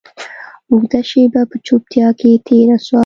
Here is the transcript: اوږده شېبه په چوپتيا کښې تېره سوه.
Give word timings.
اوږده 0.71 0.99
شېبه 1.09 1.41
په 1.51 1.57
چوپتيا 1.65 2.07
کښې 2.19 2.31
تېره 2.47 2.77
سوه. 2.85 2.99